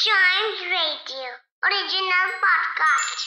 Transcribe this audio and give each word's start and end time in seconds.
Chimes 0.00 0.60
Radio 0.72 1.30
original 1.62 2.30
podcast. 2.42 3.24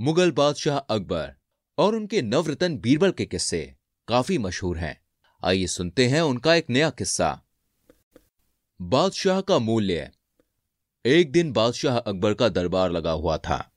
Mughal 0.00 0.30
बादशाह 0.30 0.78
अकबर 0.78 1.34
और 1.78 1.94
उनके 1.94 2.22
नवरतन 2.22 2.78
बीरबल 2.78 3.10
के 3.10 3.24
किस्से 3.24 3.76
काफ़ी 4.08 4.38
मशहूर 4.38 4.78
हैं। 4.78 5.00
आइए 5.44 5.66
सुनते 5.66 6.06
हैं 6.06 6.20
उनका 6.20 6.54
एक 6.54 6.70
नया 6.70 6.90
किस्सा। 6.90 7.42
बादशाह 8.82 9.40
का 9.40 9.58
मूल्य। 9.58 10.10
एक 11.06 11.32
दिन 11.32 11.52
बादशाह 11.52 11.98
अकबर 11.98 12.34
का 12.34 12.48
दरबार 12.48 12.90
लगा 12.90 13.10
हुआ 13.10 13.38
था 13.38 13.72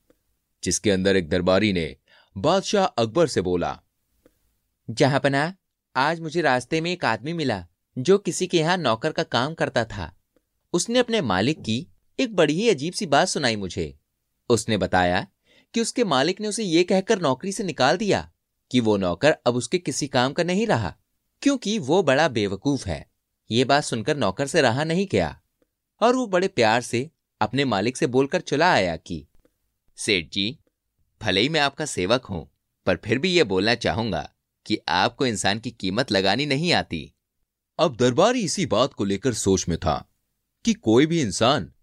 जिसके 0.64 0.92
अंदर 0.92 1.16
एक 1.16 1.30
दरबारी 1.30 1.74
ने 1.74 1.98
बादशाह 2.38 2.86
अकबर 2.86 3.28
से 3.28 3.42
बोला 3.42 3.82
जहापना 4.90 5.56
आज 5.96 6.20
मुझे 6.20 6.42
रास्ते 6.42 6.82
में 6.82 6.92
एक 6.92 7.06
आदमी 7.06 7.34
मिला 7.34 7.68
जो 7.98 8.18
किसी 8.18 8.48
के 8.48 8.58
यहाँ 8.58 8.78
नौकर 8.78 9.12
का 9.12 9.24
काम 9.24 9.54
करता 9.54 9.86
था। 9.86 10.18
उसने 10.74 11.00
अपने 11.00 11.22
मालिक 11.22 11.62
की 11.62 11.88
एक 12.20 12.36
बड़ी 12.36 12.54
ही 12.54 12.70
अजीब 12.70 12.94
सी 12.94 13.06
बात 13.06 13.28
सुनाई 13.28 13.56
मुझे। 13.56 13.94
उसने 14.50 14.78
बताया 14.78 15.28
कि 15.74 15.82
उसके 15.82 16.04
मालिक 16.04 16.42
ने 16.42 16.48
उसे 16.48 16.64
यह 16.64 16.84
कहकर 16.84 17.22
नौकरी 17.22 17.52
से 17.52 17.64
निकाल 17.64 17.98
दिया 17.98 18.32
कि 18.72 18.80
वो 18.80 18.98
नौकर 18.98 19.32
अब 19.32 19.56
उसके 19.56 19.78
किसी 19.78 20.08
काम 20.08 20.34
का 20.34 20.44
नहीं 20.44 20.68
रहा, 20.68 20.94
क्योंकि 21.42 21.80
वो 21.80 22.04
बड़ा 22.04 22.28
बेवकूफ़ 22.28 22.88
है। 22.88 23.10
ये 23.52 23.64
बात 23.64 23.84
सुनकर 23.84 24.18
नौकर 24.18 24.48
से 24.48 24.62
रहा 24.62 24.84
नहीं 24.84 25.08
गया 25.12 25.42
और 26.02 26.16
वो 26.16 26.28
बड़े 26.28 26.48
प्यार 26.48 26.82
से 26.82 27.10
अपने 27.42 27.66
मालिक 27.66 27.98
से 27.98 28.08
बोलकर 28.08 28.42
चला 28.42 28.72
आया 28.74 28.96
कि, 28.96 29.26
सेठ 29.98 30.30
जी, 30.34 30.60
भले 31.22 31.42
ही 31.42 31.50
मैं 31.50 31.60
आपका 31.60 31.86
सेवक 31.86 32.26
हूँ, 32.26 32.50
पर 32.86 32.96
फिर 32.96 33.20
भी 33.20 33.32
ये 33.32 33.44
बोलना 33.44 33.76
चाहूँगा 33.76 34.30
कि 34.66 34.80
आपको 34.88 35.26
इंसान 35.26 35.60
की 35.60 35.72
कीमत 35.72 36.12
लगानी 36.12 36.46
नहीं 36.46 36.74
आती। 36.74 37.14
अब 37.80 37.96
दरबारी 37.96 38.42
इसी 38.42 38.66
बात 38.66 38.94
को 38.94 39.06
लेकर 39.06 39.34
सोच 39.34 39.66
में 39.70 39.78
था। 39.78 40.08
कि 40.66 40.74
कोई 40.74 41.06
भी 41.06 41.22
इंसान 41.22 41.74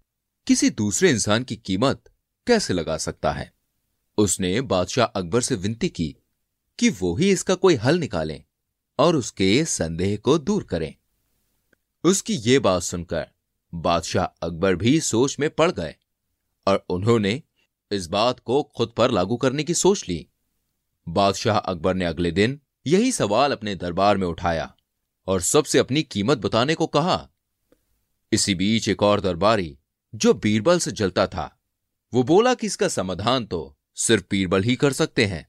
किसी 0.47 0.71
दूसरे 0.71 1.11
इंसान 1.11 1.45
की 1.45 1.57
कीमत 1.57 2.05
कैसे 2.47 2.75
लगा 2.75 2.97
सकता 2.97 3.33
है? 3.33 3.53
उसने 4.19 4.61
बादशाह 4.61 5.07
अकबर 5.07 5.41
से 5.41 5.55
विनती 5.55 5.89
की 5.89 6.17
कि 6.79 6.89
वो 6.89 7.17
ही 7.17 7.31
इसका 7.31 7.55
कोई 7.55 7.75
हल 7.75 7.99
निकालें 7.99 8.45
और 8.99 9.17
उसके 9.17 9.65
संदेह 9.65 10.17
को 10.17 10.39
दूर 10.39 10.63
करें। 10.63 10.95
उसकी 12.05 12.35
ये 12.35 12.59
बात 12.59 12.83
सुनकर 12.83 13.27
बादशाह 13.75 14.25
अकबर 14.25 14.77
भी 14.77 15.01
सोच 15.01 15.37
में 15.41 15.51
पड़ 15.51 15.71
गए 15.71 15.95
और 16.67 16.87
उन्होंने 16.89 17.43
इस 17.93 18.07
बात 18.07 18.41
को 18.41 18.63
खुद 18.63 18.95
पर 18.97 19.11
लागू 19.11 19.37
करने 19.37 19.65
की 19.65 19.75
सोच 19.75 20.09
ली। 20.09 20.29
बादशाह 21.09 21.59
अकबर 21.59 21.95
ने 21.95 22.05
अगले 22.05 22.31
दिन 22.31 22.61
यही 22.87 23.13
सवाल 23.13 23.53
अपने 23.53 23.75
दरबार 23.75 24.17
में 24.17 24.27
उठाया 24.27 24.77
और 25.27 25.41
सबसे 25.41 25.79
अपनी 25.79 26.03
कीमत 26.03 26.39
बताने 26.39 26.75
को 26.75 26.87
कहा 26.87 27.29
इसी 28.33 28.55
बीच 28.55 28.89
एक 28.89 29.03
और 29.03 29.21
दरबारी, 29.21 29.79
जो 30.15 30.35
बीरबल 30.35 30.79
से 30.79 30.93
जलता 30.93 31.27
था, 31.27 31.55
वो 32.13 32.23
बोला 32.23 32.55
कि 32.55 32.67
इसका 32.67 32.89
समाधान 32.89 33.47
तो 33.47 33.77
सिर्फ़ 33.97 34.25
बीरबल 34.31 34.63
ही 34.63 34.77
कर 34.77 34.93
सकते 34.93 35.25
हैं। 35.27 35.47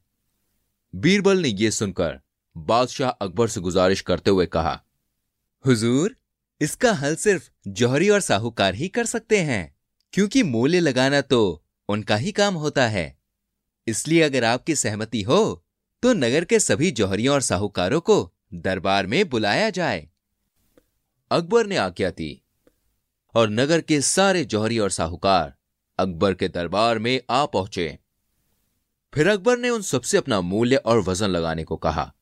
बीरबल 0.94 1.38
ने 1.38 1.50
यह 1.50 1.70
सुनकर 1.70 2.20
बादशाह 2.56 3.10
अकबर 3.12 3.48
से 3.48 3.62
गुजारिश 3.62 4.02
करते 4.02 4.32
हुए 4.32 4.46
कहा, 4.46 4.82
हुजूर, 5.66 6.16
इसका 6.62 6.94
हल 6.94 7.16
सिर्फ़ 7.16 7.50
जौहरी 7.68 8.10
और 8.10 8.20
साहूकार 8.20 8.76
ही 8.76 8.88
कर 8.88 9.06
सकते 9.06 9.38
हैं, 9.38 9.76
क्योंकि 10.14 10.44
मूल्य 10.44 10.80
लगाना 10.80 11.22
तो 11.22 11.64
उनका 11.90 12.16
ही 12.16 12.32
काम 12.32 12.54
होता 12.56 12.88
है। 12.88 13.18
इसलिए 13.88 14.22
अगर 14.22 14.44
आपकी 14.44 14.76
सहमति 14.76 15.22
हो 15.22 15.66
तो 16.04 16.14
नगर 16.14 16.46
के 16.46 16.60
सभी 16.60 16.92
जौहरियों 16.92 17.34
और 17.34 17.42
साहूकारों 17.42 18.00
को 18.02 18.34
दरबार 18.56 19.08
में 19.08 19.30
बुलाया 19.30 19.70
जाए। 19.70 20.08
अकबर 21.32 21.68
ने 21.68 21.78
आज्ञा 21.78 22.10
दी। 22.10 22.42
और 23.36 23.50
नगर 23.50 23.82
के 23.82 24.02
सारे 24.02 24.46
जौहरी 24.46 24.80
और 24.80 24.90
साहूकार 24.90 25.54
अकबर 26.00 26.34
के 26.34 26.48
दरबार 26.48 27.00
में 27.00 27.22
आ 27.30 27.46
पहुँचे। 27.46 28.00
फिर 29.14 29.28
अकबर 29.28 29.58
ने 29.58 29.70
उन 29.70 29.82
सबसे 29.82 30.18
अपना 30.18 30.42
मूल्य 30.42 30.76
और 30.76 31.00
वज़न 31.00 31.28
लगाने 31.28 31.64
को 31.64 31.78
कहा। 31.78 32.14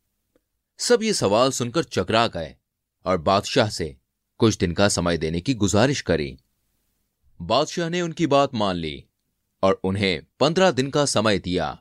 सब 0.79 1.03
ये 1.03 1.13
सवाल 1.13 1.51
सुनकर 1.51 1.83
चकरा 1.83 2.27
गए 2.27 2.55
और 3.05 3.17
बादशाह 3.17 3.69
से 3.69 3.97
कुछ 4.37 4.57
दिन 4.57 4.71
का 4.71 4.87
समय 4.87 5.17
देने 5.17 5.41
की 5.41 5.53
गुजारिश 5.53 6.01
करी। 6.01 6.37
बादशाह 7.41 7.89
ने 7.89 8.01
उनकी 8.01 8.27
बात 8.27 8.55
मान 8.55 8.75
ली 8.75 9.03
और 9.63 9.79
उन्हें 9.83 10.21
पंद्रह 10.39 10.71
दिन 10.71 10.89
का 10.89 11.05
समय 11.05 11.39
दिया 11.39 11.79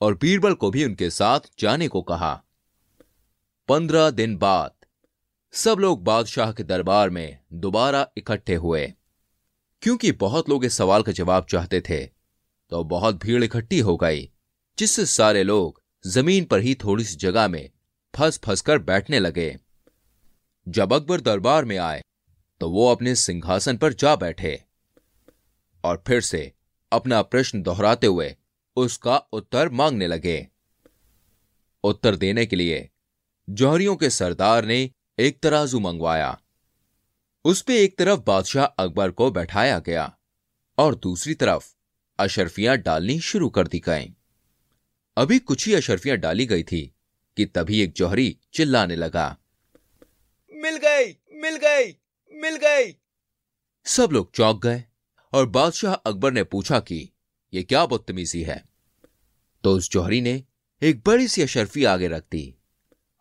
और 0.00 0.14
बीरबल 0.14 0.54
को 0.54 0.70
भी 0.70 0.84
उनके 0.84 1.10
साथ 1.10 1.40
जाने 1.58 1.88
को 1.88 2.02
कहा। 2.02 2.42
पंद्रह 3.68 4.10
दिन 4.10 4.36
बाद 4.36 4.77
सब 5.54 5.78
लोग 5.78 6.02
बादशाह 6.04 6.52
के 6.52 6.62
दरबार 6.62 7.10
में 7.10 7.38
दोबारा 7.52 8.06
इकट्ठे 8.16 8.54
हुए। 8.54 8.86
क्योंकि 9.82 10.10
बहुत 10.12 10.48
लोग 10.48 10.64
इस 10.64 10.76
सवाल 10.76 11.02
का 11.02 11.12
जवाब 11.12 11.46
चाहते 11.50 11.80
थे 11.80 12.04
तो 12.72 12.82
बहुत 12.84 13.16
भीड़ 13.16 13.42
इकट्ठी 13.44 13.78
हो 13.78 13.96
गई, 13.96 14.20
जिससे 14.78 15.06
सारे 15.06 15.42
लोग 15.42 15.80
ज़मीन 16.04 16.44
पर 16.44 16.60
ही 16.60 16.74
थोड़ी 16.74 17.04
सी 17.04 17.16
जगह 17.16 17.48
में 17.48 17.70
फंस 18.14 18.38
फंस 18.38 18.60
कर 18.60 18.78
बैठने 18.80 19.18
लगे। 19.18 19.56
जब 20.66 20.92
अकबर 20.92 21.20
दरबार 21.20 21.64
में 21.64 21.76
आए 21.78 22.02
तो 22.60 22.70
वो 22.70 22.90
अपने 22.92 23.14
सिंहासन 23.14 23.76
पर 23.76 23.92
जा 23.92 24.14
बैठे 24.16 24.60
और 25.84 26.02
फिर 26.06 26.20
से 26.20 26.52
अपना 26.92 27.22
प्रश्न 27.24 27.62
दोहराते 27.62 28.06
हुए 28.06 28.34
उसका 28.76 29.16
उत्तर 29.32 29.68
मांगने 29.70 30.06
लगे। 30.06 30.46
उत्तर 31.84 32.16
देने 32.16 32.46
के 32.46 32.56
लिए 32.56 32.88
जौहरियों 33.48 33.96
के 33.96 34.10
सरदार 34.10 34.64
ने 34.64 34.90
एक 35.20 35.40
तराजू 35.40 35.80
मंगवाया। 35.80 36.42
उस 37.44 37.62
पे 37.62 37.84
एक 37.84 37.98
तरफ़ 37.98 38.20
बादशाह 38.20 38.64
अकबर 38.64 39.10
को 39.10 39.30
बैठाया 39.30 39.78
गया 39.78 40.18
और 40.78 40.94
दूसरी 40.94 41.34
तरफ़ 41.34 41.74
अशरफियाँ 42.18 42.76
डालनी 42.76 43.20
शुरू 43.20 43.48
कर 43.48 43.66
दी 43.66 43.78
गई। 43.78 44.14
अभी 45.16 45.38
कुछ 45.38 45.66
ही 45.66 45.74
अशरफियाँ 45.74 46.16
डाली 46.16 46.46
गई 46.46 46.62
थी 46.62 46.94
कि 47.36 47.46
तभी 47.46 47.80
एक 47.80 47.92
जौहरी 47.92 48.38
चिल्लाने 48.54 48.96
लगा। 48.96 49.38
मिल 50.54 50.76
गई 50.76 51.16
मिल 51.32 51.56
गई 51.56 51.96
मिल 52.32 52.56
गई। 52.56 52.96
सब 53.84 54.08
लोग 54.12 54.32
चौंक 54.32 54.62
गए 54.62 54.84
और 55.32 55.48
बादशाह 55.48 55.94
अकबर 55.94 56.32
ने 56.32 56.44
पूछा 56.44 56.80
कि 56.80 57.10
यह 57.54 57.62
क्या 57.62 57.86
बदतमीजी 57.86 58.42
है? 58.42 58.64
तो 59.64 59.72
उस 59.72 59.90
जौहरी 59.90 60.20
ने 60.20 60.44
एक 60.82 61.02
बड़ी 61.06 61.28
सी 61.28 61.42
अशरफी 61.42 61.84
आगे 61.84 62.08
रख 62.08 62.24
दी 62.30 62.54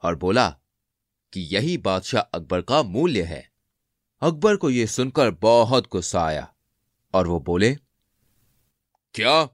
और 0.03 0.15
बोला 0.15 0.59
कि 1.33 1.41
यही 1.41 1.77
बादशाह 1.77 2.21
अकबर 2.21 2.61
का 2.61 2.81
मूल्य 2.83 3.23
है। 3.23 3.49
अकबर 4.21 4.55
को 4.55 4.69
यह 4.69 4.85
सुनकर 4.85 5.31
बहुत 5.31 5.87
गुस्सा 5.91 6.21
आया 6.21 6.53
और 7.13 7.27
वो 7.27 7.39
बोले, 7.39 7.75
क्या? 9.15 9.49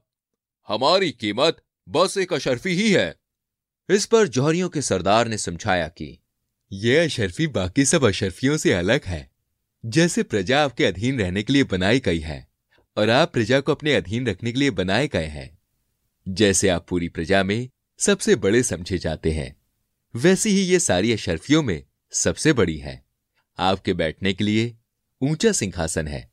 हमारी 0.68 1.10
कीमत 1.10 1.62
बस 1.88 2.16
एक 2.18 2.32
अशरफी 2.32 2.70
ही 2.70 2.90
है। 2.92 3.14
इस 3.88 4.06
पर 4.06 4.28
जौहरियों 4.28 4.68
के 4.68 4.82
सरदार 4.82 5.28
ने 5.28 5.38
समझाया 5.38 5.88
कि 5.88 6.18
यह 6.72 7.04
अशरफी 7.04 7.46
बाकी 7.46 7.84
सब 7.84 8.04
अशरफियों 8.04 8.56
से 8.56 8.72
अलग 8.72 9.04
है, 9.04 9.30
जैसे 9.84 10.22
प्रजा 10.22 10.64
आपके 10.64 10.84
अधीन 10.84 11.18
रहने 11.18 11.42
के 11.42 11.52
लिए 11.52 11.64
बनाई 11.64 12.00
गई 12.00 12.18
है 12.18 12.46
और 12.96 13.10
आप 13.10 13.32
प्रजा 13.32 13.60
को 13.60 13.72
अपने 13.72 13.94
अधीन 13.94 14.26
रखने 14.26 14.52
के 14.52 14.58
लिए 14.58 14.70
बनाए 14.70 15.08
गए 15.08 15.26
हैं, 15.26 15.58
जैसे 16.28 16.68
आप 16.68 16.86
पूरी 16.88 17.08
प्रजा 17.08 17.42
में 17.42 17.68
सबसे 17.98 18.36
बड़े 18.36 18.62
समझे 18.62 18.98
जाते 18.98 19.32
हैं। 19.32 19.63
वैसी 20.14 20.50
ही 20.50 20.60
ये 20.60 20.78
सारी 20.78 21.12
अशरफियों 21.12 21.62
में 21.62 21.84
सबसे 22.12 22.52
बड़ी 22.52 22.76
है। 22.78 23.04
आपके 23.58 23.94
बैठने 23.94 24.32
के 24.32 24.44
लिए 24.44 24.76
ऊँचा 25.22 25.52
सिंहासन 25.52 26.08
है 26.08 26.32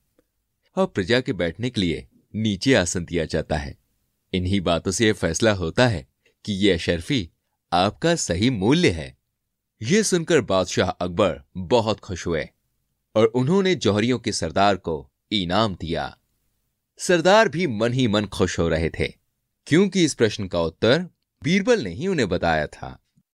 और 0.77 0.85
प्रजा 0.85 1.21
के 1.21 1.33
बैठने 1.33 1.69
के 1.69 1.81
लिए 1.81 2.07
नीचे 2.35 2.73
आसन 2.73 3.05
दिया 3.05 3.25
जाता 3.25 3.57
है। 3.57 3.77
इन्हीं 4.33 4.61
बातों 4.61 4.91
से 4.91 5.07
यह 5.07 5.13
फैसला 5.13 5.53
होता 5.53 5.87
है 5.87 6.07
कि 6.45 6.53
यह 6.53 6.73
अशरफी 6.73 7.29
आपका 7.71 8.15
सही 8.15 8.49
मूल्य 8.49 8.89
है। 8.89 9.17
यह 9.81 10.03
सुनकर 10.03 10.41
बादशाह 10.41 10.89
अकबर 10.89 11.41
बहुत 11.57 11.99
खुश 11.99 12.27
हुए 12.27 12.49
और 13.15 13.25
उन्होंने 13.25 13.75
जौहरियों 13.75 14.19
के 14.19 14.31
सरदार 14.31 14.75
को 14.75 15.11
इनाम 15.31 15.75
दिया। 15.75 16.17
सरदार 16.97 17.49
भी 17.49 17.67
मन 17.67 17.93
ही 17.93 18.07
मन 18.07 18.25
खुश 18.25 18.59
हो 18.59 18.69
रहे 18.69 18.89
थे, 18.89 19.07
क्योंकि 19.67 20.05
इस 20.05 20.13
प्रश्न 20.13 20.47
का 20.47 20.61
उत्तर 20.61 21.07
बीरबल 21.43 21.81
ने 21.81 21.89
ही 21.89 22.07
उन्हें 22.07 22.29
बताया 22.29 22.67
था। 22.67 22.97